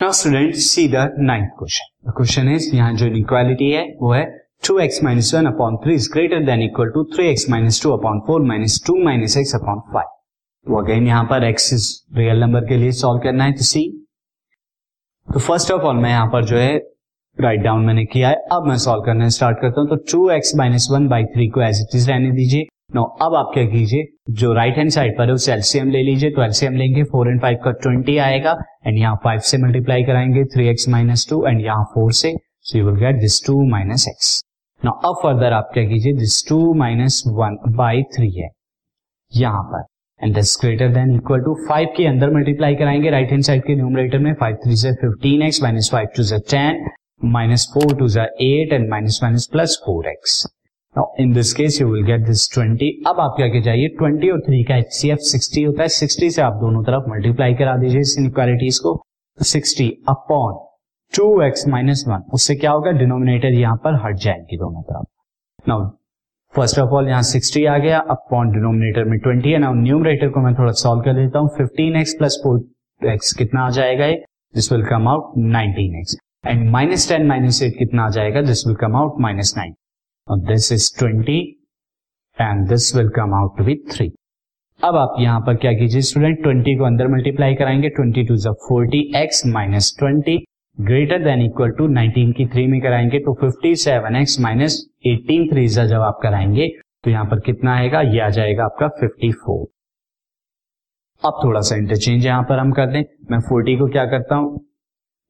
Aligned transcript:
Now 0.00 0.12
student 0.12 0.54
see 0.54 0.86
the 0.88 0.96
ninth 1.20 1.48
question 1.58 2.10
question 2.16 2.48
is 2.48 2.68
यहाँ 2.74 2.92
जो 2.96 3.06
inequality 3.06 3.70
है 3.70 3.82
वो 4.00 4.12
है 4.12 4.22
two 4.66 4.78
x 4.80 5.02
minus 5.04 5.32
one 5.34 5.46
upon 5.46 5.76
three 5.84 5.94
is 5.94 6.08
greater 6.12 6.44
than 6.46 6.62
equal 6.62 6.90
to 6.90 7.02
three 7.14 7.26
x 7.30 7.48
minus 7.50 7.82
two 7.82 7.92
upon 7.92 8.20
four 8.26 8.42
minus 8.48 8.80
two 8.86 8.96
minus 9.04 9.36
x 9.36 9.54
upon 9.54 9.80
five 9.94 10.06
तो 10.66 10.76
again 10.82 11.06
यहाँ 11.06 11.24
पर 11.30 11.44
x 11.44 11.72
is 11.72 11.88
real 12.18 12.40
number 12.40 12.68
के 12.68 12.76
लिए 12.76 12.92
सॉल्व 13.00 13.20
करना 13.22 13.44
है 13.44 13.52
तो 13.52 13.64
सी 13.64 13.82
तो 15.28 15.40
फ़र्स्ट 15.40 15.72
ऑफ़ 15.72 15.82
ऑल 15.82 15.96
मैं 15.96 16.10
यहाँ 16.10 16.26
पर 16.32 16.44
जो 16.44 16.56
है 16.56 16.76
राइट 17.38 17.60
डाउन 17.62 17.84
मैंने 17.86 18.04
किया 18.06 18.28
है। 18.28 18.36
अब 18.52 18.68
मैं 18.68 18.76
सॉल्व 18.78 19.02
करना 19.04 19.28
स्टार्ट 19.38 19.58
करता 19.60 19.80
हूँ 19.80 19.88
तो 19.88 19.96
two 20.12 20.28
x 20.30 20.54
minus 20.56 20.88
one 20.92 21.08
by 21.08 21.24
three 21.34 21.48
को 21.48 21.62
एज 21.62 21.80
इट 21.82 21.96
इज़ 21.96 22.10
रहने 22.10 22.30
दीजिए। 22.32 22.66
नो 22.90 23.02
अब 23.22 23.34
आप 23.34 23.50
क्या 23.54 23.64
कीजिए? 23.66 24.04
जो 24.32 24.52
राइट 24.54 24.76
हैंड 24.76 24.90
साइड 24.90 25.16
पर 25.18 25.26
है, 25.26 25.32
उसे 25.32 25.52
एलसीएम 25.52 25.90
ले 25.90 26.02
लीजिए। 26.02 26.30
तो 26.30 26.42
एलसीएम 26.42 26.76
लेंगे 26.76 27.02
फोर 27.04 27.28
एंड 27.28 27.40
फाइव 27.40 27.58
का 27.64 27.70
ट्वेंटी 27.82 28.16
आएगा। 28.18 28.56
एंड 28.86 28.98
यहाँ 28.98 29.16
फाइव 29.24 29.40
से 29.40 29.58
मल्टीप्लाई 29.58 30.04
कराएँगे 30.04 30.44
three 30.54 30.68
x 30.68 30.88
minus 30.88 31.26
two 31.30 31.44
and 31.46 31.60
यहाँ 31.60 31.84
फोर 31.94 32.12
से 32.12 32.32
so 32.62 32.78
you 32.78 32.86
will 32.86 32.98
get 33.00 33.20
this 33.20 33.40
two 33.46 33.60
minus 33.70 34.06
x 34.08 34.40
no 34.82 34.90
अब 34.90 35.20
फर्दर 35.22 35.52
आप 35.52 35.70
क्या 35.74 35.84
कीजिए? 35.84 36.12
This 36.14 36.42
two 36.48 36.74
minus 36.74 37.22
one 37.28 37.58
by 37.76 38.02
three 38.16 38.30
है, 38.32 38.48
यहाँ 39.32 39.62
पर। 39.64 39.84
And 40.20 40.34
this 40.34 40.56
greater 40.60 40.92
than 40.94 41.14
equal 41.14 41.40
to 41.40 41.54
five 41.68 41.88
के 41.96 42.06
अंदर 42.06 42.34
मल्टीप्लाई 42.34 42.74
कराएँगे। 42.74 43.10
राइट 43.10 43.30
हैंड 43.30 43.42
साइड 43.44 43.62
के 43.64 43.74
न्यूमरेटर 43.76 44.18
में 44.18 44.32
फाइव 44.34 44.56
थ्री 44.64 44.76
से 44.76 44.92
fifteen 45.02 45.42
x 45.42 45.62
minus 45.62 45.90
five 45.92 46.08
two 46.16 46.22
से 46.22 46.38
टेन 46.50 46.86
माइनस 47.28 47.70
फोर 47.74 47.96
टू 47.98 48.08
जो 48.08 48.22
eight 48.22 48.72
and 48.72 48.88
minus 48.90 49.20
minus 49.22 49.48
plus 49.52 49.82
four 49.86 50.08
x 50.08 50.46
in 51.20 51.32
this 51.32 51.52
case 51.52 51.80
you 51.80 51.88
will 51.88 52.04
get 52.04 52.26
this 52.26 52.48
20 52.52 52.90
अब 53.06 53.20
आप 53.20 53.34
क्या 53.36 53.46
के 53.48 53.60
जाइए? 53.62 53.88
20 54.02 54.30
और 54.32 54.40
3 54.40 54.62
का 54.68 54.76
एचसीएफ 54.76 55.18
60 55.24 55.66
होता 55.66 55.82
है। 55.82 55.88
60 55.88 56.30
से 56.30 56.42
आप 56.42 56.52
दोनों 56.52 56.82
तरफ़ 56.84 57.10
मल्टीप्लाई 57.10 57.54
करा 57.54 57.76
दीजिए 57.76 58.00
इस 58.00 58.16
इनक्वालिटीज 58.18 58.78
को। 58.78 58.94
60 59.38 59.90
अपॉन 60.08 60.54
2x 61.12 61.42
एक्स 61.42 61.66
माइनस 61.68 62.04
उससे 62.32 62.54
क्या 62.54 62.70
होगा? 62.70 62.90
डिनोमिनेटर 62.90 63.52
यहाँ 63.52 63.76
पर 63.76 64.00
हट 64.04 64.16
जाएँगे 64.16 64.56
दोनों 64.56 64.82
तरफ़। 64.82 65.06
नाउ 65.68 65.88
फ़र्स्ट 66.54 66.78
ऑफ़ 66.78 66.90
ऑल 66.90 67.08
यहाँ 67.08 67.22
60 67.22 67.66
आ 67.66 67.78
गया 67.78 67.98
अपॉन 68.10 68.50
डिनोमिनेटर 68.52 69.04
में 69.04 69.18
20 69.18 69.52
है। 69.52 69.58
नाउ 69.58 69.74
न्यूमरेटर 69.74 70.28
को 70.28 70.40
मैं 70.40 70.54
थोड़ा 70.54 70.72
सॉल्व 70.72 71.02
कर 71.02 71.14
देता 71.14 71.38
हूँ। 71.38 71.50
15x 71.58 72.18
प्लस 72.18 72.40
फोर 72.44 73.08
एक्स 73.12 73.32
कितना 73.32 73.66
आ 73.66 73.70
जाएगा 73.70 74.06
ये? 74.06 74.24
This 74.54 74.72
will 74.72 74.84
come 74.84 75.08
out 75.08 75.32
19x 75.38 76.16
and 76.46 76.70
minus 76.70 77.08
ten 77.08 77.26
minus 77.26 77.62
eight 77.62 77.78
कितना 77.78 78.04
आ 78.04 78.08
जाएगा? 78.10 78.42
This 78.42 78.66
will 78.66 78.76
come 78.76 78.96
out 78.96 79.20
minus 79.20 79.54
nine 79.56 79.74
this 80.36 80.72
is 80.72 80.98
twenty 80.98 81.38
and 82.40 82.68
this 82.68 82.94
will 82.96 83.08
come 83.08 83.34
out 83.34 83.58
to 83.58 83.64
be 83.64 83.74
three 83.92 84.10
अब 84.84 84.96
आप 84.96 85.14
यहाँ 85.20 85.40
पर 85.40 85.56
क्या 85.56 85.72
कीजिए 85.72 86.00
स्टूडेंट 86.00 86.42
ट्वेंटी 86.42 86.76
को 86.76 86.84
अंदर 86.84 87.08
मल्टीप्लाई 87.08 87.54
कराएँगे 87.54 87.88
twenty 87.88 88.24
two 88.26 88.36
forty 88.68 89.00
x 89.16 89.46
minus 89.46 89.94
twenty 89.98 90.36
greater 90.80 91.24
than 91.24 91.42
equal 91.42 91.70
to 91.70 91.86
nineteen 91.86 92.32
की 92.32 92.46
थ्री 92.46 92.66
में 92.66 92.80
कराएँगे 92.80 93.18
तो 93.18 93.34
fifty 93.34 93.74
seven 93.76 94.16
x 94.16 94.40
minus 94.40 94.84
eighteen 95.06 95.48
three 95.48 95.66
जब 95.68 96.00
आप 96.00 96.20
कराएँगे 96.22 96.68
तो 97.04 97.10
यहाँ 97.10 97.24
पर 97.24 97.40
कितना 97.40 97.74
आएगा? 97.76 98.00
ये 98.00 98.20
आ 98.20 98.28
जाएगा 98.28 98.64
आपका 98.64 98.88
फिफ्टी 98.88 99.32
फोर 99.32 99.66
अब 101.22 101.40
थोड़ा 101.44 101.60
सा 101.60 101.76
इंटरचेंज 101.76 102.26
यहाँ 102.26 102.42
पर 102.42 102.58
हम 102.58 102.72
कर 102.72 102.86
दें। 102.86 103.02
मैं 103.30 103.38
फोर्टी 103.40 103.76
को 103.76 103.88
क्या 103.88 104.04
करता 104.06 104.34
हूँ? 104.34 104.60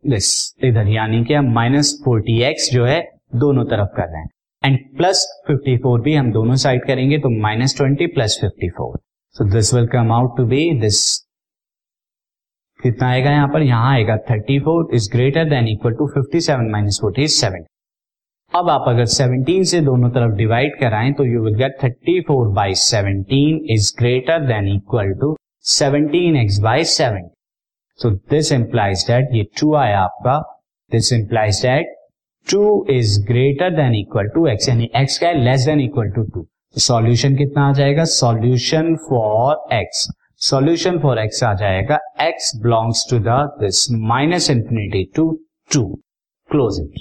इधर 0.05 0.89
यानी 0.89 1.25
कि 1.25 1.39
माइनस 1.41 2.01
फोर्टी 2.05 2.41
एक्स 2.43 2.71
जो 2.73 2.85
है, 2.85 3.01
दोनों 3.35 3.65
तरफ़ 3.65 3.97
कर 3.97 4.09
रहे 4.09 4.21
हैं। 4.21 4.29
एंड 4.63 4.79
प्लस 4.97 5.25
54 5.51 6.01
भी 6.05 6.15
हम 6.15 6.31
दोनों 6.33 6.55
साइड 6.57 6.87
करेंगे 6.87 7.19
तो 7.19 7.29
minus 7.43 7.77
twenty 7.77 8.07
plus 8.07 8.39
fifty 8.41 8.69
four 8.69 8.99
so 9.37 9.45
this 9.51 9.73
will 9.75 9.87
come 9.87 10.13
out 10.13 10.37
to 10.37 10.45
be 10.47 10.63
this 10.81 11.01
कितना 12.81 13.09
आएगा 13.09 13.31
यहाँ 13.31 13.49
पर? 13.49 13.63
यहाँ 13.63 13.93
आएगा 13.95 14.17
34 14.31 14.95
is 14.95 15.11
greater 15.13 15.45
than 15.51 15.69
equal 15.69 15.93
to 15.93 16.09
57 16.11 16.41
seven 16.41 16.71
minus 16.71 16.99
forty 17.03 17.23
is 17.23 17.33
seven 17.33 17.65
अब 18.53 18.71
आप 18.71 18.85
अगर 18.89 19.07
17 19.07 19.65
से 19.65 19.81
दोनों 19.81 20.11
तरफ़ 20.11 20.37
डिवाइड 20.37 20.79
कराएँ 20.81 21.13
तो 21.13 21.25
you 21.25 21.43
will 21.45 21.55
get 21.55 21.77
34 21.85 22.21
four 22.29 22.49
by 22.55 22.75
seventeen 22.83 23.61
is 23.75 23.93
greater 23.99 24.47
than 24.47 24.69
equal 24.69 25.13
to 25.21 25.37
17 25.71 26.37
x 26.43 26.59
by 26.61 26.85
seven 26.93 27.29
so 27.99 28.11
this 28.11 28.53
implies 28.53 29.05
that 29.11 29.35
ये 29.35 29.43
टू 29.61 29.75
आया 29.75 30.01
आपका. 30.01 30.39
This 30.91 31.13
implies 31.13 31.63
that 31.63 31.98
two 32.51 32.87
is 32.91 33.21
greater 33.27 33.71
than 33.71 33.95
equal 33.95 34.29
to 34.35 34.47
x, 34.47 34.69
यानी 34.69 34.89
एक्स 34.97 35.19
का 35.19 35.33
less 35.33 35.65
than 35.67 35.81
equal 35.81 36.11
to 36.11 36.23
two. 36.25 36.47
Solution 36.79 37.37
कितना 37.37 37.69
आ 37.69 37.73
जाएगा? 37.73 38.05
Solution 38.05 38.95
for 39.09 39.75
x. 39.75 40.09
Solution 40.41 40.99
for 40.99 41.19
x 41.19 41.43
आ 41.45 41.53
जाएगा। 41.55 41.99
X 42.21 42.53
belongs 42.63 43.07
to 43.11 43.19
this 43.19 43.87
minus 44.09 44.51
infinity 44.51 45.05
to 45.17 45.31
two. 45.75 45.85
Close 46.51 46.81
it 46.83 47.01